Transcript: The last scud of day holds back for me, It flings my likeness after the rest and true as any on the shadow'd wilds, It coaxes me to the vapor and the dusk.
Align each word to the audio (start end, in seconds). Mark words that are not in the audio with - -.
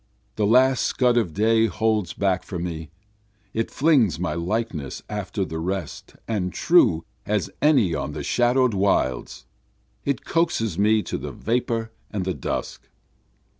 The 0.35 0.47
last 0.47 0.83
scud 0.85 1.15
of 1.15 1.35
day 1.35 1.67
holds 1.67 2.13
back 2.13 2.41
for 2.41 2.57
me, 2.57 2.89
It 3.53 3.69
flings 3.69 4.19
my 4.19 4.33
likeness 4.33 5.03
after 5.07 5.45
the 5.45 5.59
rest 5.59 6.15
and 6.27 6.51
true 6.51 7.05
as 7.23 7.51
any 7.61 7.93
on 7.93 8.13
the 8.13 8.23
shadow'd 8.23 8.73
wilds, 8.73 9.45
It 10.03 10.25
coaxes 10.25 10.79
me 10.79 11.03
to 11.03 11.19
the 11.19 11.31
vapor 11.31 11.91
and 12.09 12.25
the 12.25 12.33
dusk. 12.33 12.89